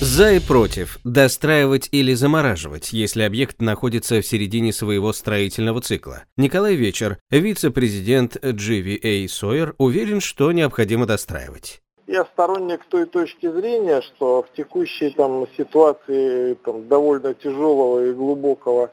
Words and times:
За 0.00 0.30
и 0.30 0.38
против. 0.38 1.00
Достраивать 1.02 1.88
или 1.90 2.14
замораживать, 2.14 2.92
если 2.92 3.22
объект 3.22 3.60
находится 3.60 4.20
в 4.20 4.26
середине 4.26 4.72
своего 4.72 5.12
строительного 5.12 5.80
цикла. 5.80 6.22
Николай 6.36 6.76
Вечер, 6.76 7.18
вице-президент 7.30 8.36
GVA 8.36 9.24
Sawyer, 9.24 9.74
уверен, 9.76 10.20
что 10.20 10.52
необходимо 10.52 11.04
достраивать. 11.04 11.82
Я 12.06 12.24
сторонник 12.26 12.84
той 12.84 13.06
точки 13.06 13.50
зрения, 13.50 14.00
что 14.02 14.44
в 14.44 14.56
текущей 14.56 15.10
там, 15.10 15.46
ситуации 15.56 16.54
там, 16.54 16.86
довольно 16.86 17.34
тяжелого 17.34 18.06
и 18.06 18.12
глубокого 18.12 18.92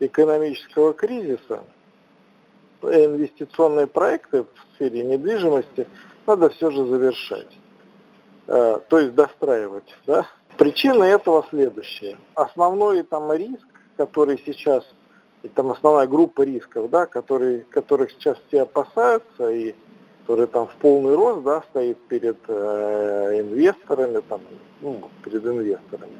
экономического 0.00 0.94
кризиса 0.94 1.64
инвестиционные 2.82 3.86
проекты 3.86 4.42
в 4.44 4.74
сфере 4.74 5.02
недвижимости 5.04 5.86
надо 6.26 6.48
все 6.48 6.70
же 6.70 6.86
завершать. 6.86 7.58
Э, 8.46 8.78
то 8.88 8.98
есть 8.98 9.14
достраивать. 9.14 9.94
Да? 10.06 10.26
Причина 10.56 11.04
этого 11.04 11.44
следующая. 11.50 12.16
Основной 12.34 13.02
там 13.02 13.32
риск, 13.32 13.66
который 13.96 14.40
сейчас, 14.46 14.84
там 15.54 15.70
основная 15.70 16.06
группа 16.06 16.42
рисков, 16.42 16.88
да, 16.90 17.06
которые, 17.06 17.60
которых 17.70 18.10
сейчас 18.12 18.38
все 18.48 18.62
опасаются 18.62 19.50
и 19.50 19.74
который 20.22 20.46
там 20.46 20.66
в 20.66 20.74
полный 20.76 21.14
рост 21.14 21.42
да, 21.44 21.62
стоит 21.70 21.98
перед 22.08 22.38
э, 22.48 23.40
инвесторами, 23.40 24.20
там, 24.28 24.40
ну, 24.80 25.08
перед 25.22 25.44
инвесторами. 25.44 26.12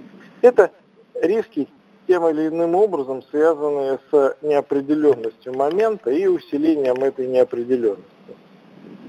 Это 0.42 0.70
риски 1.14 1.68
тем 2.06 2.28
или 2.28 2.48
иным 2.48 2.74
образом 2.76 3.22
связанные 3.30 3.98
с 4.10 4.36
неопределенностью 4.42 5.54
момента 5.54 6.10
и 6.10 6.26
усилением 6.26 7.02
этой 7.02 7.26
неопределенности. 7.26 8.15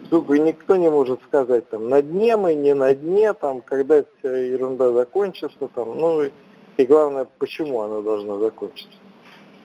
Сука, 0.10 0.38
никто 0.40 0.78
не 0.78 0.90
может 0.90 1.22
сказать, 1.24 1.70
там, 1.70 1.90
на 1.90 2.02
дне 2.02 2.38
мы, 2.38 2.54
не 2.54 2.74
на 2.74 2.96
дне, 2.96 3.34
там, 3.34 3.62
когда 3.62 4.04
вся 4.20 4.38
ерунда 4.38 4.92
закончится, 4.92 5.68
там, 5.68 5.98
ну, 5.98 6.24
и, 6.24 6.32
и 6.78 6.86
главное, 6.86 7.28
почему 7.40 7.82
она 7.82 8.02
должна 8.02 8.38
закончиться. 8.38 8.98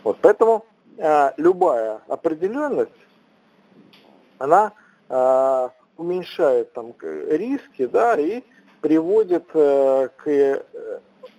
Вот, 0.03 0.19
поэтому 0.21 0.65
э, 0.99 1.31
любая 1.37 2.01
определенность, 2.09 2.91
она 4.39 4.73
э, 5.09 5.69
уменьшает 5.97 6.73
там 6.73 6.93
риски, 7.01 7.87
да, 7.87 8.19
и 8.19 8.43
приводит 8.81 9.45
э, 9.55 10.09
к 10.17 10.65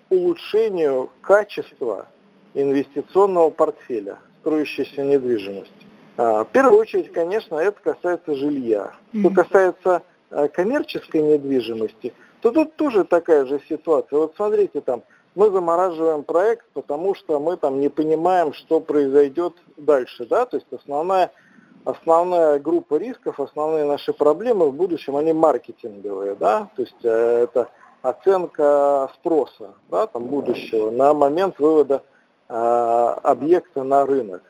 улучшению 0.10 1.10
качества 1.22 2.08
инвестиционного 2.54 3.50
портфеля 3.50 4.20
строящейся 4.40 5.04
недвижимости. 5.04 5.83
А, 6.18 6.44
в 6.44 6.50
первую 6.50 6.80
очередь, 6.80 7.12
конечно, 7.12 7.56
это 7.56 7.80
касается 7.82 8.36
жилья. 8.36 8.92
Что 9.18 9.30
касается 9.30 10.04
а, 10.30 10.48
коммерческой 10.48 11.22
недвижимости, 11.22 12.14
то 12.42 12.52
тут 12.52 12.76
тоже 12.76 13.04
такая 13.04 13.46
же 13.46 13.62
ситуация. 13.70 14.20
Вот 14.20 14.34
смотрите, 14.36 14.82
там 14.82 15.04
мы 15.36 15.50
замораживаем 15.50 16.24
проект, 16.24 16.66
потому 16.74 17.16
что 17.16 17.40
мы 17.40 17.58
там 17.58 17.80
не 17.80 17.90
понимаем, 17.90 18.54
что 18.54 18.80
произойдет 18.80 19.54
дальше, 19.78 20.26
да, 20.26 20.46
то 20.46 20.58
есть 20.58 20.68
основная 20.72 21.32
основная 21.86 22.60
группа 22.60 22.96
рисков, 22.96 23.40
основные 23.40 23.86
наши 23.86 24.14
проблемы 24.14 24.70
в 24.70 24.74
будущем, 24.74 25.18
они 25.18 25.34
маркетинговые, 25.34 26.36
да, 26.36 26.70
то 26.76 26.82
есть 26.82 27.04
э, 27.04 27.44
это 27.44 27.70
оценка 28.02 29.10
спроса, 29.16 29.74
да, 29.90 30.08
там 30.08 30.26
будущего 30.26 30.92
на 30.92 31.14
момент 31.14 31.60
вывода 31.60 32.04
э, 32.48 32.54
объекта 32.54 33.84
на 33.84 34.06
рынок. 34.06 34.44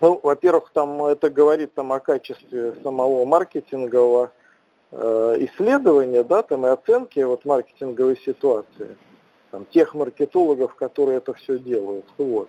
Ну, 0.00 0.20
во-первых, 0.22 0.70
там 0.72 1.04
это 1.04 1.28
говорит 1.28 1.74
там 1.74 1.92
о 1.92 2.00
качестве 2.00 2.74
самого 2.82 3.24
маркетингового 3.24 4.30
э, 4.92 5.36
исследования, 5.40 6.22
да, 6.22 6.42
там 6.42 6.66
и 6.66 6.68
оценки 6.68 7.18
вот 7.20 7.44
маркетинговой 7.44 8.16
ситуации, 8.18 8.96
там 9.50 9.66
тех 9.66 9.94
маркетологов, 9.94 10.74
которые 10.76 11.18
это 11.18 11.34
все 11.34 11.58
делают. 11.58 12.06
Вот. 12.16 12.48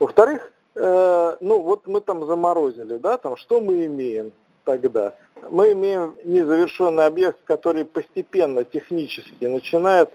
Во-вторых, 0.00 0.52
э, 0.74 1.36
ну 1.40 1.60
вот 1.60 1.86
мы 1.86 2.00
там 2.00 2.26
заморозили, 2.26 2.98
да, 2.98 3.16
там 3.16 3.36
что 3.36 3.60
мы 3.60 3.86
имеем 3.86 4.32
тогда? 4.64 5.14
Мы 5.50 5.72
имеем 5.72 6.16
незавершенный 6.24 7.06
объект, 7.06 7.38
который 7.44 7.84
постепенно 7.84 8.64
технически 8.64 9.44
начинает 9.44 10.10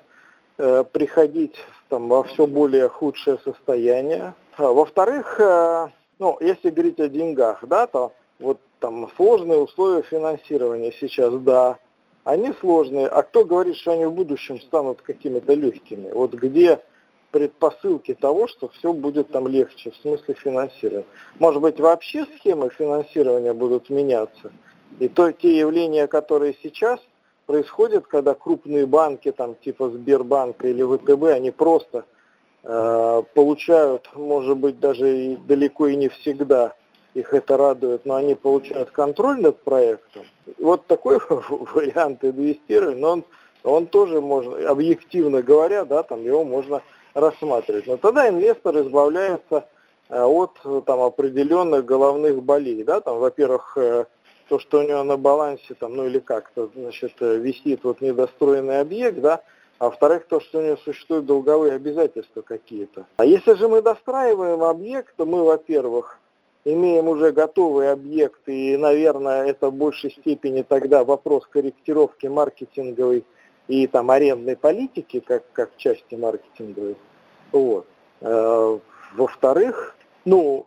э, 0.58 0.84
приходить 0.92 1.56
там 1.88 2.10
во 2.10 2.24
все 2.24 2.46
более 2.46 2.90
худшее 2.90 3.40
состояние. 3.44 4.34
А, 4.58 4.68
во-вторых, 4.72 5.40
э, 5.40 5.88
ну, 6.20 6.38
если 6.40 6.70
говорить 6.70 7.00
о 7.00 7.08
деньгах, 7.08 7.66
да, 7.68 7.88
то 7.88 8.14
вот 8.40 8.60
там 8.80 9.10
сложные 9.16 9.60
условия 9.60 10.02
финансирования 10.04 10.92
сейчас, 11.00 11.34
да, 11.36 11.78
они 12.24 12.54
сложные. 12.60 13.08
А 13.08 13.24
кто 13.24 13.46
говорит, 13.46 13.76
что 13.76 13.92
они 13.92 14.06
в 14.06 14.14
будущем 14.14 14.60
станут 14.62 15.02
какими-то 15.02 15.54
легкими? 15.54 16.12
Вот 16.12 16.34
где 16.34 16.80
предпосылки 17.32 18.14
того, 18.14 18.48
что 18.48 18.70
все 18.70 18.94
будет 18.94 19.32
там 19.32 19.48
легче 19.48 19.92
в 19.92 19.96
смысле 19.98 20.36
финансирования. 20.36 21.06
Может 21.40 21.62
быть, 21.62 21.80
вообще 21.80 22.26
схемы 22.38 22.70
финансирования 22.70 23.54
будут 23.54 23.90
меняться. 23.90 24.52
И 25.00 25.08
то 25.08 25.32
те 25.32 25.58
явления, 25.58 26.06
которые 26.06 26.56
сейчас 26.62 27.00
происходят, 27.48 28.06
когда 28.06 28.36
крупные 28.36 28.86
банки, 28.86 29.32
там 29.32 29.56
типа 29.56 29.90
Сбербанка 29.90 30.68
или 30.68 30.84
ВТБ, 30.84 31.24
они 31.36 31.50
просто 31.50 32.06
получают, 32.64 34.10
может 34.16 34.58
быть, 34.58 34.80
даже 34.80 35.18
и 35.18 35.36
далеко 35.36 35.88
и 35.88 35.98
не 35.98 36.08
всегда 36.08 36.74
их 37.14 37.34
это 37.34 37.58
радует, 37.58 38.06
но 38.06 38.16
они 38.16 38.36
получают 38.36 38.92
контроль 38.92 39.40
над 39.42 39.62
проектом. 39.62 40.24
Вот 40.58 40.88
такой 40.88 41.20
вариант 41.30 42.24
инвестирования, 42.24 43.00
но 43.00 43.12
он, 43.12 43.24
он 43.64 43.88
тоже 43.88 44.22
можно, 44.22 44.70
объективно 44.70 45.42
говоря, 45.42 45.86
да, 45.86 46.04
там 46.04 46.24
его 46.24 46.44
можно 46.44 46.82
рассматривать. 47.14 47.88
Но 47.88 47.98
тогда 47.98 48.28
инвестор 48.28 48.80
избавляется 48.82 49.68
э, 50.10 50.22
от 50.22 50.52
там, 50.86 51.02
определенных 51.02 51.86
головных 51.86 52.42
болей. 52.42 52.84
Да, 52.84 53.00
там, 53.02 53.20
во-первых, 53.20 53.78
э, 53.78 54.06
то, 54.50 54.60
что 54.60 54.80
у 54.80 54.84
него 54.84 55.04
на 55.04 55.18
балансе, 55.18 55.76
там, 55.76 55.96
ну 55.96 56.06
или 56.06 56.20
как-то, 56.20 56.70
значит, 56.76 57.14
висит 57.20 57.84
вот 57.84 58.02
недостроенный 58.02 58.80
объект, 58.80 59.20
да, 59.22 59.42
а 59.80 59.86
во-вторых, 59.86 60.26
то, 60.28 60.40
что 60.40 60.60
у 60.60 60.62
него 60.62 60.78
существуют 60.78 61.26
долговые 61.26 61.74
обязательства 61.74 62.42
какие-то. 62.42 63.06
А 63.18 63.26
если 63.26 63.54
же 63.56 63.68
мы 63.68 63.82
достраиваем 63.82 64.64
объект, 64.64 65.16
то 65.16 65.26
мы, 65.26 65.44
во-первых, 65.44 66.20
имеем 66.66 67.08
уже 67.08 67.32
готовый 67.32 67.92
объект, 67.92 68.42
и, 68.48 68.78
наверное, 68.78 69.46
это 69.46 69.70
в 69.70 69.74
большей 69.74 70.12
степени 70.12 70.62
тогда 70.62 71.04
вопрос 71.04 71.46
корректировки 71.48 72.28
маркетинговой 72.28 73.26
и 73.68 73.88
там 73.88 74.12
арендной 74.12 74.56
политики, 74.56 75.20
как, 75.20 75.44
как 75.52 75.76
части 75.78 76.16
маркетинговой. 76.16 76.98
Вот. 77.52 77.86
Э, 78.22 78.80
во-вторых, 79.16 79.96
ну, 80.26 80.66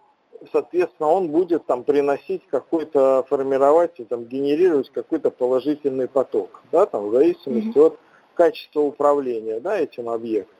соответственно, 0.52 1.08
он 1.08 1.28
будет 1.28 1.66
там 1.66 1.84
приносить 1.84 2.42
какой-то, 2.48 3.24
формировать 3.28 3.98
и 3.98 4.04
там 4.04 4.24
генерировать 4.24 4.90
какой-то 4.90 5.30
положительный 5.30 6.08
поток, 6.08 6.62
да, 6.72 6.86
там 6.86 7.08
в 7.08 7.12
зависимости 7.12 7.76
mm-hmm. 7.76 7.86
от 7.86 7.98
качество 8.36 8.80
управления 8.80 9.60
да, 9.60 9.78
этим 9.78 10.08
объектом. 10.08 10.54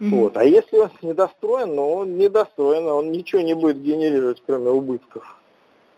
Mm-hmm. 0.00 0.10
Вот. 0.10 0.36
А 0.36 0.44
если 0.44 0.76
он 0.78 0.90
недостроен, 1.02 1.74
ну 1.74 1.92
он 1.94 2.18
недостроен, 2.18 2.86
он 2.86 3.12
ничего 3.12 3.40
не 3.40 3.54
будет 3.54 3.80
генерировать, 3.80 4.42
кроме 4.44 4.70
убытков, 4.70 5.40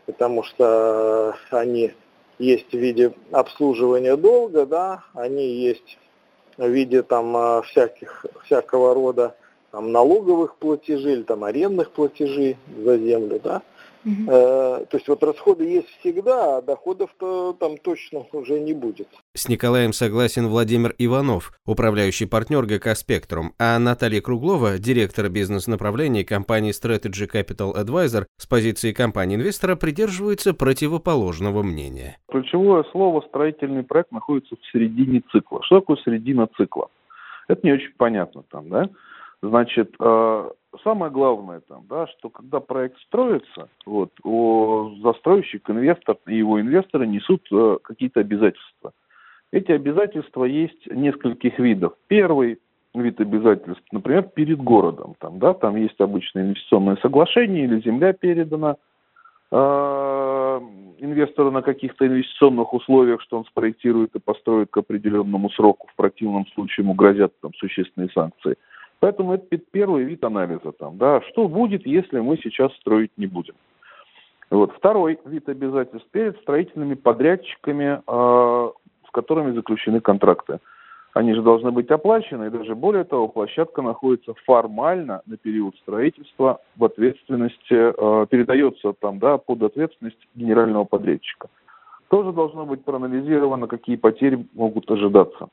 потому 0.07 0.43
что 0.43 1.35
они 1.51 1.93
есть 2.39 2.71
в 2.71 2.77
виде 2.77 3.15
обслуживания 3.33 4.17
долга, 4.17 4.67
да, 4.67 5.05
они 5.15 5.47
есть 5.47 5.99
в 6.57 6.69
виде 6.69 7.03
там 7.03 7.37
а, 7.37 7.63
всяких, 7.63 8.27
всякого 8.45 8.95
рода 8.95 9.35
там, 9.71 9.93
налоговых 9.93 10.57
платежей 10.57 11.15
или 11.15 11.23
там 11.23 11.45
арендных 11.45 11.91
платежей 11.91 12.57
за 12.79 12.99
землю, 12.99 13.41
да. 13.43 13.63
Угу. 14.07 14.27
То 14.27 14.89
есть 14.93 15.09
вот 15.09 15.21
расходы 15.25 15.65
есть 15.65 15.89
всегда, 15.99 16.59
а 16.59 16.63
доходов-то 16.63 17.55
там 17.55 17.77
точно 17.77 18.25
уже 18.33 18.61
не 18.61 18.73
будет. 18.73 19.09
С 19.35 19.49
Николаем 19.49 19.93
согласен 19.93 20.47
Владимир 20.47 20.95
Иванов, 20.99 21.53
управляющий 21.67 22.27
партнер 22.27 22.65
ГК 22.67 22.95
«Спектрум», 22.95 23.53
а 23.59 23.77
Наталья 23.81 24.21
Круглова, 24.21 24.79
директор 24.79 25.29
бизнес-направления 25.29 26.25
компании 26.25 26.71
Strategy 26.71 27.29
Capital 27.29 27.75
Advisor, 27.75 28.27
с 28.37 28.47
позиции 28.47 28.93
компании-инвестора 28.93 29.75
придерживается 29.75 30.55
противоположного 30.55 31.65
мнения. 31.65 32.19
Ключевое 32.31 32.85
слово 32.93 33.23
«строительный 33.29 33.83
проект» 33.83 34.13
находится 34.13 34.55
в 34.55 34.73
середине 34.73 35.23
цикла. 35.33 35.65
Что 35.65 35.81
такое 35.81 35.97
середина 36.05 36.49
цикла? 36.57 36.91
Это 37.49 37.61
не 37.65 37.73
очень 37.73 37.93
понятно 37.97 38.45
там, 38.51 38.69
да? 38.69 38.89
Значит, 39.43 39.95
э, 40.01 40.51
самое 40.83 41.13
главное 41.13 41.61
там, 41.61 41.85
да, 41.89 42.07
что 42.07 42.31
когда 42.31 42.61
проект 42.61 42.99
строится, 43.01 43.69
вот, 43.85 44.11
о, 44.25 44.93
застройщик, 45.03 45.69
инвестор 45.69 46.17
и 46.27 46.37
его 46.37 46.61
инвесторы 46.61 47.07
несут 47.07 47.47
э, 47.53 47.79
какие-то 47.83 48.21
обязательства. 48.21 48.93
Эти 49.53 49.73
обязательства 49.73 50.45
есть 50.45 50.87
нескольких 50.91 51.59
видов. 51.59 51.93
Первый 52.09 52.59
вид 52.95 53.21
обязательств, 53.21 53.85
например, 53.93 54.23
перед 54.23 54.59
городом. 54.59 55.15
Там, 55.19 55.39
да, 55.39 55.55
там 55.55 55.77
есть 55.77 56.01
обычное 56.01 56.45
инвестиционное 56.45 56.97
соглашение 56.97 57.65
или 57.65 57.81
земля 57.81 58.13
передана 58.13 58.77
э, 59.51 60.61
инвестору 60.99 61.51
на 61.51 61.63
каких-то 61.63 62.07
инвестиционных 62.07 62.73
условиях, 62.73 63.21
что 63.23 63.39
он 63.39 63.45
спроектирует 63.45 64.15
и 64.15 64.19
построит 64.21 64.71
к 64.71 64.79
определенному 64.79 65.51
сроку. 65.51 65.89
В 65.93 65.97
противном 65.97 66.47
случае 66.49 66.85
ему 66.85 66.95
грозят 66.95 67.39
там 67.41 67.53
существенные 67.55 68.11
санкции. 68.11 68.57
Поэтому 69.01 69.35
это 69.35 69.59
первый 69.71 70.05
вид 70.05 70.25
анализа. 70.25 70.73
Там, 70.73 70.97
да, 70.99 71.21
что 71.23 71.49
будет, 71.49 71.87
если 71.87 72.21
мы 72.21 72.37
сейчас 72.39 72.73
строить 72.77 73.13
не 73.17 73.27
будем. 73.27 73.55
Вот. 74.51 74.73
Второй 74.77 75.19
вид 75.25 75.49
обязательств 75.49 76.09
перед 76.11 76.39
строительными 76.41 76.95
подрядчиками, 76.95 78.01
э, 78.07 78.71
с 79.09 79.11
которыми 79.11 79.53
заключены 79.53 80.01
контракты. 80.01 80.61
Они 81.15 81.35
же 81.35 81.43
должны 81.43 81.71
быть 81.71 81.91
оплачены, 81.91 82.47
и 82.47 82.51
даже 82.51 82.75
более 82.75 83.05
того, 83.05 83.29
площадка 83.29 83.81
находится 83.81 84.35
формально 84.45 85.23
на 85.27 85.39
период 85.39 85.75
строительства 85.77 86.61
в 86.77 86.85
ответственности, 86.85 87.57
э, 87.71 88.27
передается 88.27 88.93
там, 88.93 89.19
да, 89.19 89.39
под 89.39 89.63
ответственность 89.63 90.29
генерального 90.35 90.85
подрядчика. 90.85 91.49
Тоже 92.09 92.33
должно 92.33 92.67
быть 92.67 92.85
проанализировано, 92.85 93.67
какие 93.67 93.97
потери 93.97 94.47
могут 94.53 94.91
ожидаться. 94.91 95.49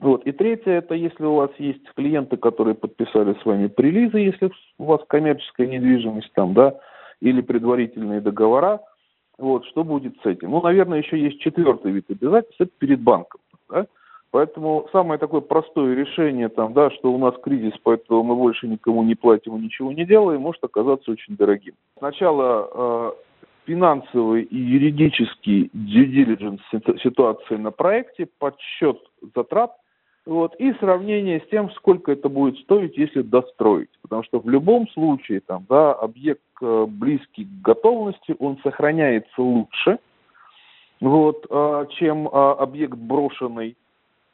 Вот. 0.00 0.26
И 0.26 0.32
третье, 0.32 0.72
это 0.72 0.94
если 0.94 1.24
у 1.24 1.34
вас 1.34 1.50
есть 1.58 1.84
клиенты, 1.94 2.36
которые 2.38 2.74
подписали 2.74 3.36
с 3.40 3.44
вами 3.44 3.68
прилизы, 3.68 4.18
если 4.18 4.50
у 4.78 4.84
вас 4.84 5.00
коммерческая 5.06 5.66
недвижимость 5.66 6.32
там, 6.34 6.54
да, 6.54 6.78
или 7.20 7.42
предварительные 7.42 8.22
договора, 8.22 8.80
вот, 9.38 9.66
что 9.66 9.84
будет 9.84 10.14
с 10.22 10.26
этим? 10.26 10.50
Ну, 10.50 10.62
наверное, 10.62 10.98
еще 10.98 11.18
есть 11.18 11.40
четвертый 11.40 11.92
вид 11.92 12.06
обязательств, 12.10 12.60
это 12.60 12.72
перед 12.78 13.00
банком, 13.00 13.40
да, 13.68 13.86
Поэтому 14.32 14.88
самое 14.92 15.18
такое 15.18 15.40
простое 15.40 15.94
решение, 15.96 16.48
там, 16.48 16.72
да, 16.72 16.90
что 16.90 17.12
у 17.12 17.18
нас 17.18 17.34
кризис, 17.42 17.72
поэтому 17.82 18.22
мы 18.22 18.36
больше 18.36 18.68
никому 18.68 19.02
не 19.02 19.16
платим 19.16 19.56
и 19.56 19.60
ничего 19.60 19.92
не 19.92 20.04
делаем, 20.04 20.42
может 20.42 20.62
оказаться 20.62 21.10
очень 21.10 21.36
дорогим. 21.36 21.74
Сначала 21.98 22.68
э, 22.72 23.12
финансовый 23.66 24.44
и 24.44 24.56
юридический 24.56 25.68
due 25.74 26.06
diligence 26.06 26.60
ситуации 27.02 27.56
на 27.56 27.72
проекте, 27.72 28.28
подсчет 28.38 28.98
затрат, 29.34 29.72
вот, 30.26 30.54
и 30.56 30.72
сравнение 30.74 31.40
с 31.40 31.48
тем, 31.48 31.70
сколько 31.72 32.12
это 32.12 32.28
будет 32.28 32.58
стоить, 32.58 32.96
если 32.96 33.22
достроить. 33.22 33.90
Потому 34.02 34.22
что 34.24 34.38
в 34.38 34.48
любом 34.48 34.88
случае 34.90 35.40
там, 35.40 35.64
да, 35.68 35.92
объект 35.92 36.42
э, 36.60 36.86
близкий 36.88 37.44
к 37.44 37.62
готовности, 37.62 38.36
он 38.38 38.58
сохраняется 38.62 39.40
лучше, 39.40 39.98
вот, 41.00 41.46
э, 41.48 41.86
чем 41.98 42.28
э, 42.28 42.30
объект 42.30 42.94
брошенный 42.94 43.76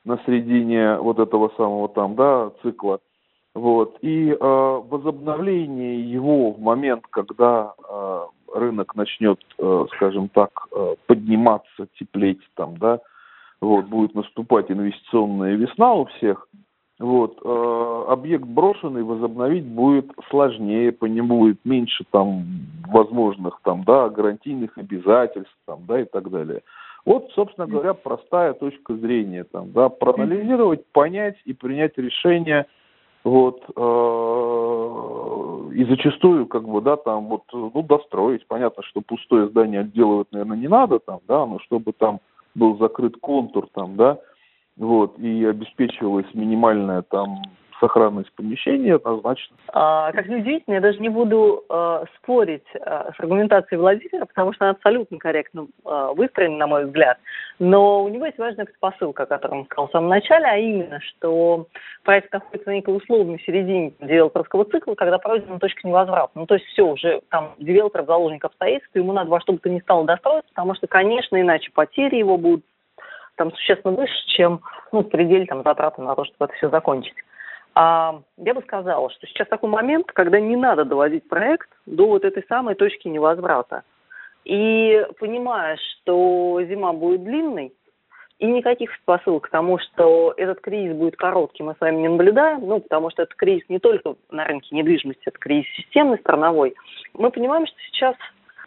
на 0.04 0.18
середине 0.26 0.96
вот 0.98 1.18
этого 1.18 1.52
самого 1.56 1.88
там, 1.88 2.14
да, 2.16 2.50
цикла. 2.62 3.00
Вот. 3.54 3.96
И 4.02 4.30
э, 4.30 4.36
возобновление 4.38 6.00
его 6.02 6.52
в 6.52 6.60
момент, 6.60 7.04
когда 7.10 7.74
э, 7.88 8.26
рынок 8.54 8.94
начнет, 8.96 9.40
э, 9.58 9.86
скажем 9.94 10.28
так, 10.28 10.50
э, 10.72 10.94
подниматься, 11.06 11.86
теплеть 11.98 12.42
там, 12.54 12.76
да, 12.76 13.00
вот, 13.60 13.86
будет 13.86 14.14
наступать 14.14 14.70
инвестиционная 14.70 15.54
весна 15.54 15.94
у 15.94 16.04
всех, 16.06 16.48
вот, 16.98 17.38
э, 17.44 18.04
объект 18.08 18.44
брошенный 18.44 19.02
возобновить 19.02 19.66
будет 19.66 20.10
сложнее, 20.30 20.92
по 20.92 21.04
нему 21.04 21.40
будет 21.40 21.62
меньше 21.64 22.04
там 22.10 22.44
возможных 22.88 23.60
там, 23.64 23.84
да, 23.84 24.08
гарантийных 24.08 24.78
обязательств 24.78 25.54
там, 25.66 25.80
да, 25.86 26.00
и 26.00 26.04
так 26.04 26.30
далее. 26.30 26.62
Вот, 27.04 27.30
собственно 27.34 27.66
говоря, 27.66 27.92
простая 27.94 28.54
точка 28.54 28.94
зрения, 28.96 29.44
там, 29.44 29.72
да, 29.72 29.90
проанализировать, 29.90 30.86
понять 30.92 31.36
и 31.44 31.52
принять 31.52 31.98
решение, 31.98 32.66
вот, 33.24 33.62
э, 33.76 35.72
и 35.74 35.84
зачастую, 35.84 36.46
как 36.46 36.66
бы, 36.66 36.80
да, 36.80 36.96
там, 36.96 37.26
вот, 37.26 37.42
ну, 37.52 37.82
достроить, 37.82 38.46
понятно, 38.46 38.82
что 38.84 39.02
пустое 39.02 39.48
здание 39.48 39.80
отделывать, 39.80 40.28
наверное, 40.32 40.56
не 40.56 40.68
надо, 40.68 40.98
там, 40.98 41.20
да, 41.28 41.44
но 41.44 41.58
чтобы 41.60 41.92
там 41.92 42.20
был 42.56 42.78
закрыт 42.78 43.16
контур, 43.20 43.68
там, 43.72 43.96
да, 43.96 44.18
вот, 44.76 45.18
и 45.18 45.44
обеспечивалась 45.44 46.26
минимальная, 46.34 47.02
там, 47.02 47.42
сохранность 47.80 48.32
помещения 48.32 48.94
однозначно. 48.94 49.56
А, 49.72 50.12
как 50.12 50.26
неудивительно, 50.28 50.74
я 50.74 50.80
даже 50.80 50.98
не 50.98 51.08
буду 51.08 51.64
а, 51.68 52.04
спорить 52.16 52.66
а, 52.80 53.12
с 53.12 53.20
аргументацией 53.20 53.78
Владимира, 53.78 54.26
потому 54.26 54.52
что 54.52 54.64
она 54.64 54.72
абсолютно 54.72 55.18
корректно 55.18 55.66
а, 55.84 56.12
выстроена, 56.12 56.56
на 56.56 56.66
мой 56.66 56.86
взгляд. 56.86 57.18
Но 57.58 58.04
у 58.04 58.08
него 58.08 58.26
есть 58.26 58.38
важная 58.38 58.66
посылка, 58.80 59.24
о 59.24 59.26
котором 59.26 59.60
он 59.60 59.64
сказал 59.66 59.88
в 59.88 59.92
самом 59.92 60.08
начале, 60.08 60.46
а 60.46 60.56
именно, 60.56 61.00
что 61.00 61.66
проект 62.04 62.32
находится 62.32 62.70
на 62.70 62.74
некой 62.74 62.96
условной 62.96 63.40
середине 63.40 63.92
девелоперского 64.00 64.64
цикла, 64.64 64.94
когда 64.94 65.18
пройдена 65.18 65.58
точка 65.58 65.86
невозврата. 65.86 66.32
Ну, 66.34 66.46
то 66.46 66.54
есть 66.54 66.66
все, 66.66 66.86
уже 66.86 67.20
там 67.30 67.54
девелопер 67.58 68.04
заложник 68.04 68.44
обстоятельств, 68.44 68.94
ему 68.94 69.12
надо 69.12 69.30
во 69.30 69.40
что 69.40 69.52
бы 69.52 69.58
то 69.58 69.70
ни 69.70 69.80
стало 69.80 70.04
достроиться, 70.04 70.48
потому 70.54 70.74
что, 70.74 70.86
конечно, 70.86 71.40
иначе 71.40 71.70
потери 71.72 72.16
его 72.16 72.36
будут 72.36 72.64
там 73.36 73.52
существенно 73.52 73.94
выше, 73.94 74.14
чем 74.28 74.60
ну, 74.92 75.00
в 75.00 75.08
пределе 75.08 75.46
там, 75.46 75.62
затраты 75.62 76.02
на 76.02 76.14
то, 76.14 76.24
чтобы 76.24 76.46
это 76.46 76.54
все 76.54 76.70
закончить. 76.70 77.14
А 77.78 78.22
я 78.38 78.54
бы 78.54 78.62
сказала, 78.62 79.10
что 79.10 79.26
сейчас 79.26 79.48
такой 79.48 79.68
момент, 79.68 80.06
когда 80.06 80.40
не 80.40 80.56
надо 80.56 80.86
доводить 80.86 81.28
проект 81.28 81.68
до 81.84 82.06
вот 82.06 82.24
этой 82.24 82.42
самой 82.48 82.74
точки 82.74 83.06
невозврата. 83.06 83.82
И 84.46 85.06
понимая, 85.20 85.76
что 85.76 86.58
зима 86.66 86.94
будет 86.94 87.24
длинной, 87.24 87.74
и 88.38 88.46
никаких 88.46 88.90
посылок 89.04 89.44
к 89.44 89.50
тому, 89.50 89.78
что 89.78 90.32
этот 90.38 90.60
кризис 90.62 90.96
будет 90.96 91.16
коротким, 91.16 91.66
мы 91.66 91.74
с 91.74 91.80
вами 91.80 91.96
не 91.96 92.08
наблюдаем, 92.08 92.66
ну, 92.66 92.80
потому 92.80 93.10
что 93.10 93.24
это 93.24 93.34
кризис 93.36 93.68
не 93.68 93.78
только 93.78 94.14
на 94.30 94.46
рынке 94.46 94.74
недвижимости, 94.74 95.22
это 95.26 95.38
кризис 95.38 95.68
системный, 95.76 96.18
страновой. 96.18 96.74
Мы 97.12 97.30
понимаем, 97.30 97.66
что 97.66 97.76
сейчас 97.90 98.16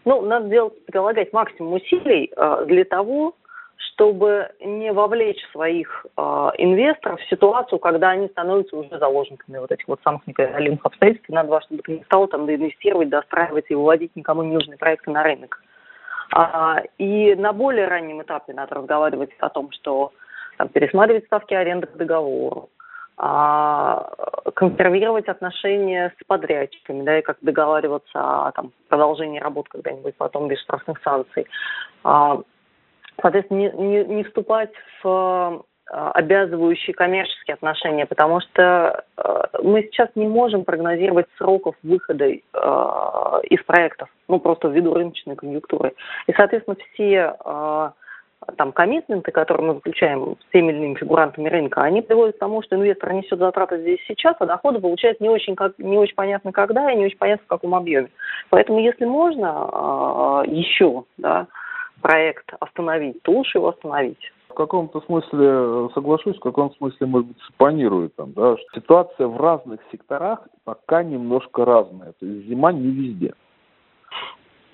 ну, 0.06 0.22
надо 0.22 0.50
делать, 0.50 0.86
прилагать 0.86 1.34
максимум 1.34 1.74
усилий 1.74 2.32
э, 2.36 2.66
для 2.68 2.86
того, 2.86 3.34
чтобы 3.80 4.50
не 4.60 4.92
вовлечь 4.92 5.42
своих 5.52 6.06
э, 6.18 6.22
инвесторов 6.58 7.20
в 7.20 7.30
ситуацию, 7.30 7.80
когда 7.80 8.10
они 8.10 8.28
становятся 8.28 8.76
уже 8.76 8.98
заложниками 8.98 9.58
вот 9.58 9.72
этих 9.72 9.88
вот 9.88 10.00
самых 10.04 10.28
непреодолимых 10.28 10.86
обстоятельств. 10.86 11.30
Надо, 11.30 11.62
чтобы 11.62 11.82
это 11.82 11.92
не 11.94 12.04
стало 12.04 12.28
там 12.28 12.46
доинвестировать, 12.46 13.10
достраивать 13.10 13.66
и 13.70 13.76
выводить 13.76 14.16
никому 14.16 14.44
не 14.44 14.54
нужные 14.54 14.78
проекты 14.78 15.12
на 15.12 15.24
рынок. 15.24 15.62
А, 16.32 16.82
и 16.98 17.36
на 17.36 17.54
более 17.54 17.88
раннем 17.88 18.22
этапе 18.22 18.54
надо 18.54 18.76
разговаривать 18.76 19.32
о 19.40 19.50
том, 19.50 19.72
что 19.72 20.12
там, 20.58 20.68
пересматривать 20.68 21.26
ставки 21.26 21.54
аренды 21.54 21.88
к 21.88 21.96
договору, 21.96 22.70
а, 23.18 24.12
консервировать 24.56 25.28
отношения 25.28 26.14
с 26.20 26.26
подрядчиками, 26.26 27.04
да, 27.04 27.20
и 27.20 27.22
как 27.22 27.38
договариваться 27.42 28.48
о 28.48 28.52
там, 28.52 28.72
продолжении 28.90 29.40
работ 29.40 29.68
когда-нибудь 29.70 30.16
потом 30.16 30.48
без 30.48 30.60
штрафных 30.62 31.02
санкций. 31.02 31.48
А, 32.04 32.40
соответственно, 33.22 33.58
не, 33.58 33.72
не, 33.72 34.06
не 34.06 34.24
вступать 34.24 34.72
в 35.04 35.64
э, 35.92 35.94
обязывающие 35.94 36.94
коммерческие 36.94 37.56
отношения, 37.56 38.06
потому 38.06 38.40
что 38.42 39.04
э, 39.18 39.44
мы 39.64 39.84
сейчас 39.84 40.10
не 40.16 40.28
можем 40.28 40.64
прогнозировать 40.64 41.28
сроков 41.38 41.76
выхода 41.84 42.26
э, 42.26 42.38
из 43.50 43.64
проектов, 43.64 44.10
ну 44.28 44.40
просто 44.40 44.68
ввиду 44.68 44.94
рыночной 44.94 45.36
конъюнктуры. 45.36 45.94
И, 46.28 46.34
соответственно, 46.34 46.78
все 46.94 47.94
там 48.56 48.72
коммитменты, 48.72 49.32
которые 49.32 49.68
мы 49.68 49.74
заключаем 49.76 50.38
с 50.40 50.52
теми 50.54 50.72
или 50.72 50.78
иными 50.78 50.96
фигурантами 50.96 51.50
рынка, 51.50 51.82
они 51.82 52.02
приводят 52.02 52.38
к 52.38 52.40
тому, 52.40 52.62
что 52.62 52.78
инвестор 52.78 53.12
несет 53.12 53.38
затраты 53.38 53.82
здесь 53.82 54.00
сейчас, 54.08 54.36
а 54.40 54.46
доходы 54.46 54.80
получает 54.80 55.20
не 55.20 55.28
очень, 55.30 55.56
как, 55.56 55.78
не 55.78 55.98
очень 55.98 56.16
понятно 56.16 56.54
когда 56.54 56.90
и 56.90 56.96
не 56.96 57.06
очень 57.06 57.18
понятно 57.18 57.44
в 57.46 57.50
каком 57.50 57.76
объеме. 57.76 58.10
Поэтому, 58.50 58.80
если 58.80 59.04
можно 59.04 60.44
еще, 60.48 61.04
да, 61.18 61.48
проект 62.02 62.52
остановить, 62.60 63.22
то 63.24 63.32
лучше 63.32 63.58
его 63.58 63.70
остановить. 63.70 64.32
В 64.50 64.54
каком-то 64.54 65.02
смысле 65.02 65.48
э, 65.48 65.90
соглашусь, 65.94 66.38
в 66.38 66.42
каком 66.42 66.74
смысле, 66.76 67.08
может 67.08 67.28
быть, 67.28 67.38
сапонирует 67.48 68.16
там, 68.16 68.34
да, 68.34 68.58
что 68.58 68.82
ситуация 68.82 69.28
в 69.28 69.38
разных 69.38 69.80
секторах 69.92 70.48
пока 70.64 71.04
немножко 71.04 71.66
разная. 71.66 72.14
То 72.20 72.26
есть 72.26 72.48
зима 72.48 72.72
не 72.72 72.90
везде. 72.90 73.34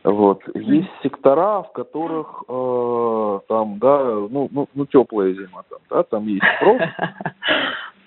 Вот. 0.04 0.44
Есть 0.54 0.90
сектора, 1.02 1.64
в 1.64 1.72
которых 1.74 2.44
э, 2.48 3.40
там, 3.48 3.80
да, 3.80 4.04
ну, 4.30 4.48
ну, 4.52 4.68
ну, 4.74 4.86
теплая 4.86 5.34
зима 5.34 5.64
там, 5.70 5.80
да, 5.90 6.04
там 6.04 6.28
есть 6.28 6.46
спрос. 6.58 6.82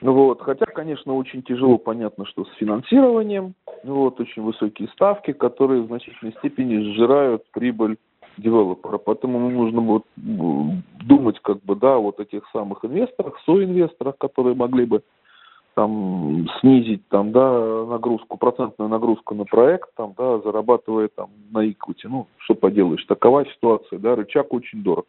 Вот. 0.01 0.41
Хотя, 0.43 0.67
конечно, 0.67 1.17
очень 1.17 1.43
тяжело, 1.43 1.77
понятно, 1.77 2.25
что 2.27 2.45
с 2.45 2.53
финансированием, 2.55 3.55
вот, 3.83 4.21
очень 4.21 4.43
высокие 4.43 4.87
ставки, 4.91 5.33
которые 5.33 5.83
в 5.83 5.87
значительной 5.87 6.33
степени 6.35 6.93
сжирают 6.93 7.43
прибыль 7.51 7.97
девелопера. 8.39 8.99
Поэтому 8.99 9.51
нужно 9.51 9.81
вот 9.81 10.05
думать, 10.17 11.39
как 11.41 11.63
бы, 11.65 11.77
да, 11.77 11.99
вот 11.99 12.21
этих 12.21 12.49
самых 12.53 12.85
инвесторах, 12.85 13.39
соинвесторах, 13.45 14.17
которые 14.19 14.55
могли 14.55 14.87
бы 14.87 15.03
там 15.75 16.49
снизить 16.61 17.07
там, 17.09 17.31
да, 17.31 17.85
нагрузку, 17.85 18.37
процентную 18.37 18.89
нагрузку 18.89 19.35
на 19.35 19.45
проект, 19.45 19.89
там, 19.95 20.13
да, 20.19 20.39
зарабатывая 20.41 21.09
там 21.09 21.29
на 21.53 21.71
иквити. 21.71 22.07
Ну, 22.09 22.27
что 22.39 22.55
поделаешь, 22.55 23.05
такова 23.05 23.45
ситуация, 23.47 24.01
да, 24.01 24.17
рычаг 24.17 24.53
очень 24.53 24.83
дорог. 24.83 25.07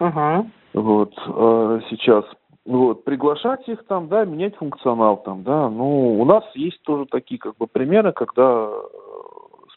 Угу. 0.00 0.50
Вот, 0.74 1.12
э, 1.16 1.80
сейчас. 1.90 2.24
Вот, 2.64 3.04
приглашать 3.04 3.68
их 3.68 3.84
там, 3.86 4.08
да, 4.08 4.24
менять 4.24 4.56
функционал 4.56 5.16
там, 5.18 5.42
да. 5.44 5.68
Ну, 5.68 6.20
у 6.20 6.24
нас 6.24 6.44
есть 6.54 6.82
тоже 6.82 7.06
такие 7.06 7.38
как 7.38 7.56
бы 7.56 7.66
примеры, 7.66 8.12
когда 8.12 8.68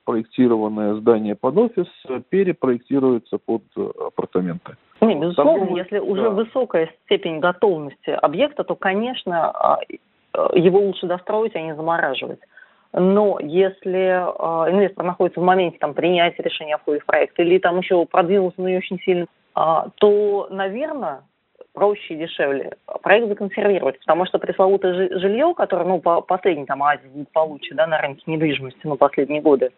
спроектированное 0.06 0.94
здание 0.96 1.36
под 1.36 1.58
офис 1.58 1.88
перепроектируется 2.30 3.40
под 3.40 3.64
апартаменты. 3.76 4.78
Не, 5.02 5.16
безусловно, 5.16 5.66
Там, 5.66 5.76
если 5.76 5.98
да. 5.98 6.04
уже 6.04 6.30
высокая 6.30 6.92
степень 7.06 7.40
готовности 7.40 8.12
объекта, 8.12 8.64
то, 8.64 8.76
конечно, 8.76 9.50
а, 9.50 9.80
его 10.54 10.80
лучше 10.80 11.08
достроить, 11.08 11.56
а 11.56 11.62
не 11.62 11.76
замораживать. 11.76 12.40
Но 12.94 13.40
если 13.42 13.92
э, 13.92 14.72
инвестор 14.72 15.04
находится 15.04 15.42
в 15.42 15.44
моменте 15.44 15.78
там, 15.80 15.94
принятия 15.94 16.42
решения 16.42 16.76
о 16.76 16.78
входе 16.78 17.02
в 17.02 17.06
проект 17.06 17.38
или 17.40 17.58
там 17.58 17.80
еще 17.80 18.06
продвинулся 18.06 18.62
на 18.62 18.78
очень 18.78 19.00
сильно, 19.02 19.26
э, 19.56 19.62
то, 19.96 20.48
наверное, 20.50 21.24
проще 21.76 22.16
и 22.16 22.18
дешевле 22.18 22.74
проект 23.04 23.28
законсервировать, 23.28 24.00
потому 24.00 24.26
что 24.26 24.40
пресловутое 24.40 25.20
жилье, 25.20 25.54
которое, 25.56 25.86
ну, 25.86 26.00
по 26.00 26.22
последний 26.22 26.66
там 26.66 26.82
Азии 26.82 27.08
благополучие, 27.14 27.76
да, 27.76 27.86
на 27.86 28.00
рынке 28.00 28.24
недвижимости, 28.26 28.80
ну, 28.84 28.96
последние 28.96 29.42
годы, 29.42 29.72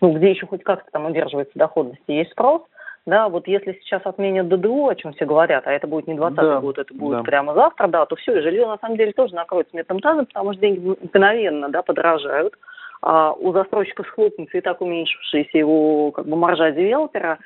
ну, 0.00 0.12
где 0.12 0.30
еще 0.30 0.46
хоть 0.46 0.62
как-то 0.62 0.88
там 0.92 1.06
удерживается 1.06 1.58
доходность 1.58 2.02
и 2.06 2.14
есть 2.14 2.30
спрос, 2.30 2.62
да, 3.06 3.28
вот 3.30 3.48
если 3.48 3.72
сейчас 3.80 4.02
отменят 4.04 4.48
ДДУ, 4.48 4.88
о 4.88 4.94
чем 4.94 5.14
все 5.14 5.24
говорят, 5.24 5.66
а 5.66 5.72
это 5.72 5.86
будет 5.86 6.06
не 6.06 6.14
20 6.14 6.36
да, 6.36 6.60
год, 6.60 6.78
это 6.78 6.92
будет 6.92 7.18
да. 7.18 7.22
прямо 7.24 7.54
завтра, 7.54 7.88
да, 7.88 8.04
то 8.04 8.16
все, 8.16 8.38
и 8.38 8.42
жилье 8.42 8.66
на 8.66 8.76
самом 8.78 8.98
деле 8.98 9.12
тоже 9.12 9.34
накроется 9.34 9.74
метным 9.74 10.00
тазом, 10.00 10.26
потому 10.26 10.52
что 10.52 10.60
деньги 10.60 10.94
мгновенно, 11.02 11.70
да, 11.70 11.82
подорожают, 11.82 12.54
а 13.00 13.32
у 13.32 13.52
застройщика 13.52 14.02
схлопнется 14.02 14.58
и 14.58 14.60
так 14.60 14.82
уменьшившаяся 14.82 15.56
его, 15.56 16.10
как 16.10 16.26
бы, 16.26 16.36
маржа 16.36 16.70
девелопера, 16.70 17.38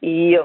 и 0.00 0.40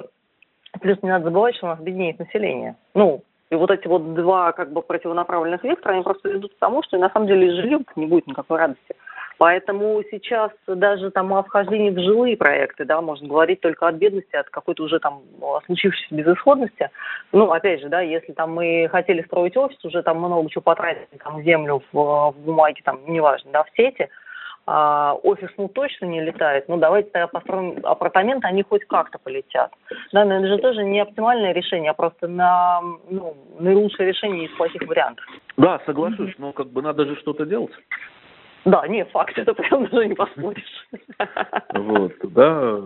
плюс 0.82 1.02
не 1.02 1.10
надо 1.10 1.26
забывать, 1.26 1.56
что 1.56 1.68
у 1.68 1.70
нас 1.70 1.80
беднеет 1.80 2.20
население. 2.20 2.76
Ну, 2.94 3.22
и 3.50 3.56
вот 3.56 3.72
эти 3.72 3.88
вот 3.88 4.14
два 4.16 4.52
как 4.54 4.72
бы 4.72 4.82
противонаправленных 4.82 5.64
вектора, 5.64 5.94
они 5.94 6.04
просто 6.04 6.30
ведут 6.30 6.54
к 6.54 6.60
тому, 6.60 6.84
что 6.84 6.98
на 6.98 7.10
самом 7.10 7.28
деле 7.28 7.48
из 7.48 7.56
жилья 7.56 7.80
не 7.96 8.08
будет 8.08 8.28
никакой 8.28 8.58
радости. 8.58 8.96
Поэтому 9.38 10.02
сейчас 10.10 10.52
даже 10.66 11.12
там 11.12 11.34
о 11.34 11.44
вхождении 11.44 11.90
в 11.90 12.00
жилые 12.00 12.38
проекты, 12.38 12.86
да, 12.86 13.02
можно 13.02 13.28
говорить 13.28 13.60
только 13.60 13.88
от 13.88 13.96
бедности, 13.96 14.36
от 14.36 14.50
какой-то 14.50 14.84
уже 14.84 15.00
там 15.00 15.24
случившейся 15.66 16.16
безысходности. 16.16 16.90
Ну, 17.34 17.52
опять 17.52 17.82
же, 17.82 17.90
да, 17.90 18.00
если 18.00 18.32
там 18.32 18.54
мы 18.54 18.88
хотели 18.90 19.24
строить 19.24 19.58
офис, 19.58 19.84
уже 19.84 20.04
там 20.04 20.20
много 20.20 20.50
чего 20.50 20.62
потратили, 20.62 21.08
там, 21.22 21.44
землю 21.44 21.84
в, 21.92 22.32
в 22.32 22.36
бумаге, 22.46 22.82
там, 22.86 23.02
неважно, 23.08 23.52
да, 23.52 23.64
в 23.64 23.70
сети, 23.76 24.08
а, 24.68 25.14
офис 25.24 25.50
ну 25.58 25.68
точно 25.68 26.06
не 26.06 26.22
летает, 26.22 26.68
ну 26.68 26.78
давайте 26.78 27.10
тогда 27.12 27.28
построим 27.28 27.80
апартаменты, 27.84 28.48
они 28.48 28.64
хоть 28.64 28.86
как-то 28.86 29.20
полетят. 29.20 29.72
Да, 30.12 30.26
но 30.26 30.36
это 30.36 30.48
же 30.48 30.58
тоже 30.58 30.84
не 30.84 31.00
оптимальное 31.00 31.54
решение, 31.54 31.92
а 31.92 31.94
просто 31.94 32.28
на, 32.28 32.82
ну, 33.10 33.36
наилучшее 33.60 34.10
решение 34.10 34.46
из 34.48 34.56
плохих 34.56 34.82
вариантов. 34.88 35.24
Да, 35.58 35.80
соглашусь, 35.86 36.34
но 36.38 36.52
как 36.52 36.68
бы 36.68 36.82
надо 36.82 37.06
же 37.06 37.16
что-то 37.18 37.46
делать. 37.46 37.74
Да, 38.66 38.88
не 38.88 39.06
факт, 39.06 39.34
это 39.38 39.54
прям 39.54 39.86
даже 39.88 40.08
не 40.08 40.16
поспоришь. 40.16 40.88
Вот, 41.74 42.14
да, 42.24 42.80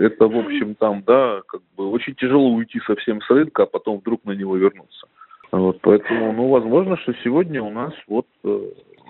это, 0.00 0.28
в 0.28 0.38
общем, 0.38 0.74
там, 0.74 1.02
да, 1.06 1.40
как 1.48 1.62
бы 1.76 1.90
очень 1.90 2.14
тяжело 2.14 2.50
уйти 2.50 2.80
совсем 2.80 3.22
с 3.22 3.30
рынка, 3.30 3.62
а 3.62 3.66
потом 3.66 3.98
вдруг 3.98 4.24
на 4.24 4.32
него 4.32 4.56
вернуться. 4.56 5.06
Вот, 5.50 5.80
поэтому, 5.80 6.32
ну, 6.32 6.48
возможно, 6.48 6.98
что 6.98 7.14
сегодня 7.24 7.62
у 7.62 7.70
нас 7.70 7.94
вот 8.06 8.26
э, 8.44 8.60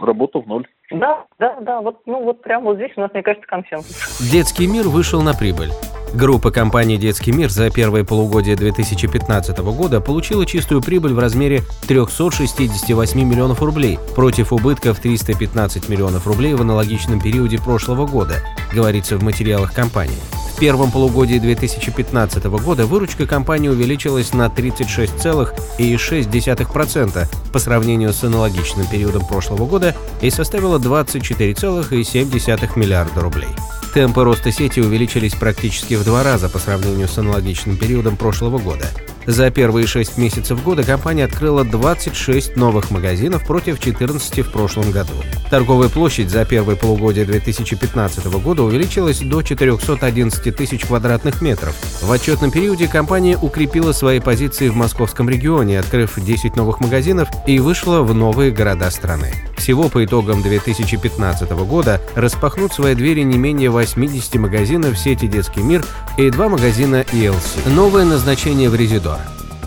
работа 0.01 0.39
в 0.39 0.47
ноль. 0.47 0.69
Да, 0.91 1.27
да, 1.39 1.59
да, 1.61 1.81
вот, 1.81 2.01
ну, 2.07 2.25
вот 2.25 2.41
прямо 2.43 2.67
вот 2.67 2.77
здесь 2.77 2.93
у 2.97 3.01
нас, 3.01 3.13
мне 3.13 3.23
кажется, 3.23 3.47
консенсус. 3.47 4.31
Детский 4.33 4.67
мир 4.67 4.89
вышел 4.89 5.21
на 5.21 5.35
прибыль. 5.35 5.71
Группа 6.15 6.51
компаний 6.51 6.97
«Детский 6.97 7.33
мир» 7.33 7.51
за 7.51 7.69
первое 7.71 8.03
полугодие 8.03 8.57
2015 8.57 9.59
года 9.59 10.01
получила 10.01 10.47
чистую 10.47 10.81
прибыль 10.81 11.13
в 11.13 11.19
размере 11.19 11.63
368 11.87 13.23
миллионов 13.23 13.61
рублей 13.63 13.99
против 14.15 14.51
убытков 14.53 15.01
315 15.01 15.91
миллионов 15.91 16.27
рублей 16.27 16.55
в 16.55 16.63
аналогичном 16.63 17.21
периоде 17.21 17.59
прошлого 17.59 18.07
года, 18.07 18.43
говорится 18.73 19.19
в 19.19 19.23
материалах 19.23 19.75
компании. 19.75 20.17
В 20.57 20.61
первом 20.61 20.91
полугодии 20.91 21.39
2015 21.39 22.47
года 22.47 22.87
выручка 22.87 23.27
компании 23.27 23.69
увеличилась 23.69 24.33
на 24.33 24.47
36,6% 24.47 27.29
по 27.53 27.59
сравнению 27.59 28.13
с 28.13 28.25
аналогичным 28.25 28.87
периодом 28.87 29.27
прошлого 29.27 29.67
года 29.67 29.95
и 30.21 30.31
составила 30.31 30.79
24,7 30.79 32.79
миллиарда 32.79 33.21
рублей. 33.21 33.51
Темпы 33.95 34.23
роста 34.23 34.53
сети 34.53 34.81
увеличились 34.81 35.35
практически 35.35 35.95
в 35.99 36.05
два 36.05 36.23
раза 36.23 36.49
по 36.49 36.59
сравнению 36.59 37.09
с 37.09 37.19
аналогичным 37.19 37.77
периодом 37.77 38.17
прошлого 38.17 38.59
года. 38.59 38.87
За 39.27 39.51
первые 39.51 39.87
шесть 39.87 40.17
месяцев 40.17 40.63
года 40.63 40.85
компания 40.85 41.25
открыла 41.25 41.63
26 41.63 42.57
новых 42.57 42.91
магазинов 42.91 43.47
против 43.47 43.79
14 43.79 44.39
в 44.39 44.51
прошлом 44.51 44.91
году. 44.91 45.13
Торговая 45.51 45.91
площадь 45.91 46.31
за 46.31 46.47
первое 46.47 46.77
полугодие 46.77 47.27
2015 47.27 48.25
года 48.43 48.63
увеличилась 48.63 49.19
до 49.19 49.43
411 49.43 50.57
тысяч 50.57 50.87
квадратных 50.87 51.43
метров. 51.43 51.75
В 52.01 52.11
отчетном 52.11 52.51
периоде 52.51 52.89
компания 52.89 53.37
укрепила 53.37 53.93
свои 53.93 54.21
позиции 54.21 54.71
в 54.71 54.77
московском 54.77 55.29
регионе, 55.29 55.79
открыв 55.79 56.19
10 56.19 56.57
новых 56.57 56.81
магазинов 56.81 57.29
и 57.47 57.59
вышла 57.59 58.01
в 58.01 58.15
новые 58.15 58.51
города 58.51 58.91
страны. 58.91 59.35
Всего 59.69 59.91
по 59.91 60.03
итогам 60.03 60.41
2015 60.41 61.51
года 61.51 62.01
распахнут 62.15 62.73
свои 62.73 62.95
двери 62.95 63.21
не 63.21 63.37
менее 63.37 63.69
80 63.69 64.37
магазинов 64.37 64.99
сети 64.99 65.27
«Детский 65.27 65.61
мир» 65.61 65.85
и 66.17 66.31
два 66.31 66.49
магазина 66.49 67.05
ELC. 67.13 67.69
Новое 67.69 68.07
назначение 68.07 68.71
в 68.71 68.75
Резидор. 68.75 69.19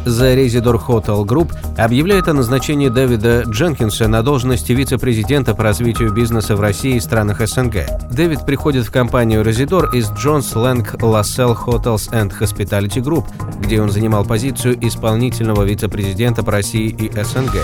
The 0.06 0.36
Residor 0.36 0.82
Hotel 0.84 1.24
Group 1.26 1.54
объявляет 1.78 2.28
о 2.28 2.34
назначении 2.34 2.90
Дэвида 2.90 3.44
Дженкинса 3.48 4.08
на 4.08 4.24
должность 4.24 4.70
вице-президента 4.70 5.54
по 5.54 5.64
развитию 5.64 6.12
бизнеса 6.12 6.56
в 6.56 6.62
России 6.62 6.96
и 6.96 7.00
странах 7.00 7.46
СНГ. 7.48 8.10
Дэвид 8.12 8.46
приходит 8.46 8.86
в 8.86 8.92
компанию 8.92 9.44
Residor 9.44 9.96
из 9.96 10.10
Jones 10.12 10.54
Lang 10.56 11.00
LaSalle 11.00 11.58
Hotels 11.58 12.12
and 12.12 12.32
Hospitality 12.40 13.02
Group, 13.02 13.26
где 13.60 13.82
он 13.82 13.90
занимал 13.92 14.26
позицию 14.26 14.78
исполнительного 14.86 15.64
вице-президента 15.64 16.44
по 16.44 16.52
России 16.52 16.90
и 16.90 17.12
СНГ. 17.12 17.58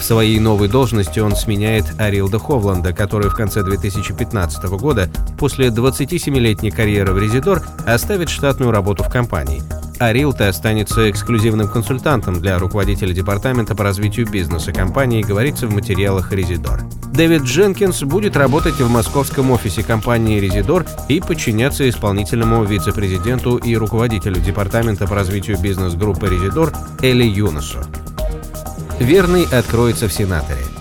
В 0.00 0.04
своей 0.04 0.40
новой 0.40 0.68
должности 0.68 1.20
он 1.20 1.36
сменяет 1.36 1.84
Арилда 1.98 2.38
Ховланда, 2.38 2.92
который 2.92 3.30
в 3.30 3.34
конце 3.34 3.62
2015 3.62 4.64
года, 4.70 5.08
после 5.38 5.68
27-летней 5.68 6.70
карьеры 6.70 7.12
в 7.12 7.18
Резидор, 7.18 7.62
оставит 7.86 8.28
штатную 8.28 8.72
работу 8.72 9.04
в 9.04 9.10
компании. 9.10 9.62
Арилта 10.06 10.48
останется 10.48 11.10
эксклюзивным 11.10 11.68
консультантом 11.68 12.40
для 12.40 12.58
руководителя 12.58 13.12
департамента 13.12 13.74
по 13.74 13.84
развитию 13.84 14.28
бизнеса 14.28 14.72
компании, 14.72 15.22
говорится 15.22 15.66
в 15.66 15.74
материалах 15.74 16.32
Резидор. 16.32 16.80
Дэвид 17.12 17.42
Дженкинс 17.42 18.02
будет 18.04 18.36
работать 18.36 18.80
в 18.80 18.90
московском 18.90 19.50
офисе 19.50 19.82
компании 19.82 20.40
Резидор 20.40 20.86
и 21.08 21.20
подчиняться 21.20 21.88
исполнительному 21.88 22.64
вице-президенту 22.64 23.56
и 23.56 23.76
руководителю 23.76 24.40
департамента 24.40 25.06
по 25.06 25.14
развитию 25.14 25.58
бизнес-группы 25.60 26.26
Резидор 26.26 26.72
Эли 27.02 27.24
Юносу. 27.24 27.78
Верный 28.98 29.44
откроется 29.44 30.08
в 30.08 30.12
Сенаторе. 30.12 30.71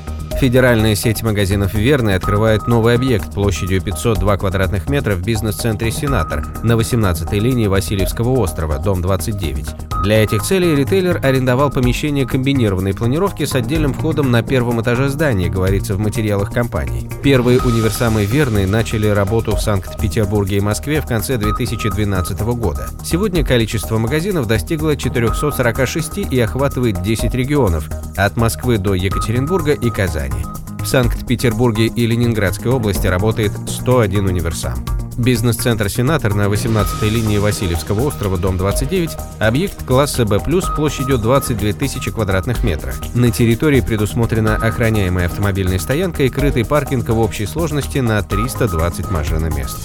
Федеральная 0.41 0.95
сеть 0.95 1.21
магазинов 1.21 1.75
«Верный» 1.75 2.15
открывает 2.15 2.65
новый 2.65 2.95
объект 2.95 3.31
площадью 3.31 3.79
502 3.79 4.37
квадратных 4.37 4.89
метра 4.89 5.13
в 5.13 5.21
бизнес-центре 5.21 5.91
«Сенатор» 5.91 6.47
на 6.63 6.71
18-й 6.71 7.37
линии 7.37 7.67
Васильевского 7.67 8.31
острова, 8.39 8.79
дом 8.79 9.03
29. 9.03 9.67
Для 10.01 10.23
этих 10.23 10.41
целей 10.41 10.75
ритейлер 10.75 11.23
арендовал 11.23 11.69
помещение 11.69 12.25
комбинированной 12.25 12.95
планировки 12.95 13.45
с 13.45 13.53
отдельным 13.53 13.93
входом 13.93 14.31
на 14.31 14.41
первом 14.41 14.81
этаже 14.81 15.09
здания, 15.09 15.47
говорится 15.47 15.93
в 15.93 15.99
материалах 15.99 16.51
компании. 16.51 17.07
Первые 17.21 17.59
универсамы 17.61 18.25
«Верный» 18.25 18.65
начали 18.65 19.05
работу 19.05 19.55
в 19.55 19.61
Санкт-Петербурге 19.61 20.57
и 20.57 20.61
Москве 20.61 21.01
в 21.01 21.05
конце 21.05 21.37
2012 21.37 22.41
года. 22.55 22.89
Сегодня 23.03 23.45
количество 23.45 23.99
магазинов 23.99 24.47
достигло 24.47 24.97
446 24.97 26.17
и 26.17 26.39
охватывает 26.39 27.03
10 27.03 27.35
регионов, 27.35 27.87
от 28.17 28.37
Москвы 28.37 28.79
до 28.79 28.95
Екатеринбурга 28.95 29.73
и 29.73 29.91
Казани. 29.91 30.30
В 30.79 30.85
Санкт-Петербурге 30.85 31.87
и 31.87 32.07
Ленинградской 32.07 32.71
области 32.71 33.07
работает 33.07 33.51
101 33.67 34.25
универсам. 34.25 34.83
Бизнес-центр 35.17 35.89
«Сенатор» 35.89 36.33
на 36.33 36.43
18-й 36.43 37.09
линии 37.09 37.37
Васильевского 37.37 38.07
острова, 38.07 38.37
дом 38.37 38.57
29, 38.57 39.11
объект 39.39 39.85
класса 39.85 40.25
«Б+,» 40.25 40.39
площадью 40.39 41.17
22 41.17 41.73
тысячи 41.73 42.09
квадратных 42.09 42.63
метров. 42.63 42.99
На 43.13 43.29
территории 43.29 43.81
предусмотрена 43.81 44.55
охраняемая 44.55 45.27
автомобильная 45.27 45.79
стоянка 45.79 46.23
и 46.23 46.29
крытый 46.29 46.65
паркинг 46.65 47.09
в 47.09 47.19
общей 47.19 47.45
сложности 47.45 47.99
на 47.99 48.21
320 48.23 49.11
машиномест. 49.11 49.77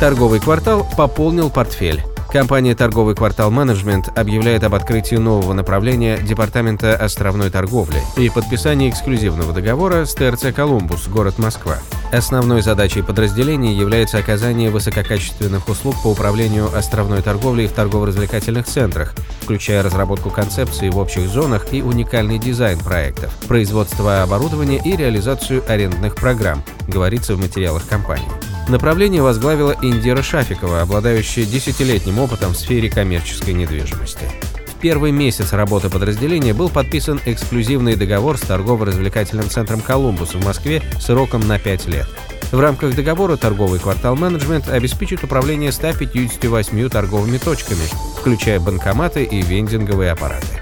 Торговый 0.00 0.40
квартал 0.40 0.86
пополнил 0.96 1.48
портфель. 1.48 2.02
Компания 2.32 2.74
«Торговый 2.74 3.14
квартал 3.14 3.50
менеджмент» 3.50 4.08
объявляет 4.18 4.64
об 4.64 4.74
открытии 4.74 5.16
нового 5.16 5.52
направления 5.52 6.16
Департамента 6.16 6.96
островной 6.96 7.50
торговли 7.50 8.00
и 8.16 8.30
подписании 8.30 8.88
эксклюзивного 8.88 9.52
договора 9.52 10.06
с 10.06 10.14
ТРЦ 10.14 10.54
«Колумбус», 10.56 11.08
город 11.08 11.38
Москва. 11.38 11.76
Основной 12.10 12.62
задачей 12.62 13.02
подразделения 13.02 13.74
является 13.74 14.16
оказание 14.16 14.70
высококачественных 14.70 15.68
услуг 15.68 15.94
по 16.02 16.08
управлению 16.08 16.74
островной 16.74 17.20
торговлей 17.20 17.66
в 17.66 17.72
торгово-развлекательных 17.72 18.64
центрах, 18.64 19.14
включая 19.42 19.82
разработку 19.82 20.30
концепции 20.30 20.88
в 20.88 20.96
общих 20.96 21.28
зонах 21.28 21.74
и 21.74 21.82
уникальный 21.82 22.38
дизайн 22.38 22.78
проектов, 22.78 23.30
производство 23.46 24.22
оборудования 24.22 24.80
и 24.82 24.96
реализацию 24.96 25.62
арендных 25.68 26.14
программ, 26.14 26.62
говорится 26.88 27.34
в 27.34 27.40
материалах 27.40 27.86
компании. 27.86 28.51
Направление 28.68 29.22
возглавила 29.22 29.76
Индира 29.82 30.22
Шафикова, 30.22 30.82
обладающая 30.82 31.44
десятилетним 31.44 32.18
опытом 32.18 32.52
в 32.52 32.56
сфере 32.56 32.88
коммерческой 32.88 33.54
недвижимости. 33.54 34.24
В 34.66 34.80
первый 34.80 35.12
месяц 35.12 35.52
работы 35.52 35.90
подразделения 35.90 36.54
был 36.54 36.68
подписан 36.68 37.20
эксклюзивный 37.24 37.96
договор 37.96 38.38
с 38.38 38.42
торгово-развлекательным 38.42 39.48
центром 39.48 39.80
«Колумбус» 39.80 40.34
в 40.34 40.44
Москве 40.44 40.82
сроком 41.00 41.46
на 41.46 41.58
5 41.58 41.86
лет. 41.86 42.08
В 42.50 42.60
рамках 42.60 42.94
договора 42.94 43.36
торговый 43.36 43.80
квартал 43.80 44.14
менеджмент 44.14 44.68
обеспечит 44.68 45.24
управление 45.24 45.72
158 45.72 46.88
торговыми 46.88 47.38
точками, 47.38 47.84
включая 48.18 48.60
банкоматы 48.60 49.24
и 49.24 49.40
вендинговые 49.42 50.12
аппараты. 50.12 50.60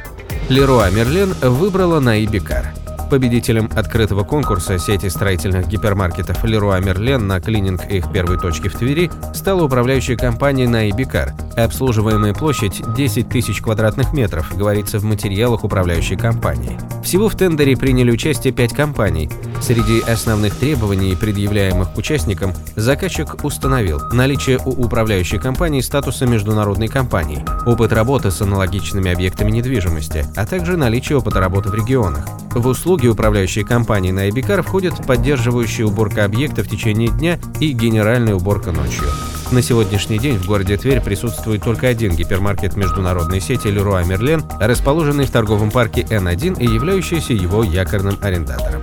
Леруа 0.49 0.91
Мерлен 0.91 1.35
выбрала 1.43 2.01
на 2.01 2.25
Ибикар. 2.25 2.73
Победителем 3.11 3.69
открытого 3.75 4.23
конкурса 4.23 4.79
сети 4.79 5.09
строительных 5.09 5.67
гипермаркетов 5.67 6.45
Leroy 6.45 6.81
Merlin 6.81 7.19
на 7.19 7.41
клининг 7.41 7.85
их 7.91 8.13
первой 8.13 8.39
точки 8.39 8.69
в 8.69 8.75
Твери 8.77 9.11
стала 9.35 9.65
управляющая 9.65 10.17
компания 10.17 10.69
Наибикар. 10.69 11.35
Обслуживаемая 11.57 12.35
площадь 12.35 12.81
10 12.95 13.29
тысяч 13.29 13.61
квадратных 13.61 14.13
метров, 14.13 14.57
говорится 14.57 15.01
в 15.01 15.05
материалах 15.05 15.65
управляющей 15.65 16.17
компании. 16.17 16.79
Всего 17.03 17.29
в 17.29 17.37
тендере 17.37 17.77
приняли 17.77 18.13
участие 18.13 18.53
5 18.53 18.75
компаний. 18.75 19.29
Среди 19.61 20.01
основных 20.01 20.55
требований, 20.57 21.15
предъявляемых 21.15 21.97
участникам, 21.97 22.55
заказчик 22.77 23.45
установил 23.45 24.01
наличие 24.13 24.59
у 24.59 24.71
управляющей 24.71 25.39
компании 25.39 25.81
статуса 25.81 26.27
международной 26.27 26.89
компании, 26.89 27.45
опыт 27.67 27.93
работы 27.93 28.31
с 28.31 28.41
аналогичными 28.41 29.13
объектами 29.13 29.51
недвижимости, 29.51 30.25
а 30.35 30.47
также 30.47 30.77
наличие 30.77 31.19
опыта 31.19 31.41
работы 31.41 31.69
в 31.69 31.75
регионах. 31.75 32.27
В 32.53 32.67
услуги 32.67 33.07
управляющей 33.07 33.63
компании 33.63 34.11
на 34.11 34.29
Эбикар 34.31 34.63
входят 34.63 35.07
поддерживающая 35.07 35.85
уборка 35.85 36.25
объекта 36.25 36.65
в 36.65 36.69
течение 36.69 37.09
дня 37.09 37.39
и 37.61 37.73
генеральная 37.73 38.35
уборка 38.35 38.73
ночью. 38.73 39.05
На 39.53 39.63
сегодняшний 39.63 40.19
день 40.19 40.39
в 40.39 40.47
городе 40.47 40.77
Тверь 40.77 41.01
присутствует 41.01 41.63
только 41.63 41.89
один 41.89 42.15
гипермаркет 42.15 42.77
международной 42.77 43.41
сети 43.41 43.67
Leroy 43.67 44.05
Merlin, 44.05 44.45
расположенный 44.61 45.27
в 45.27 45.31
торговом 45.31 45.71
парке 45.71 46.03
N1 46.03 46.61
и 46.61 46.65
являющийся 46.65 47.35
его 47.35 47.63
якорным 47.63 48.17
арендатором. 48.21 48.83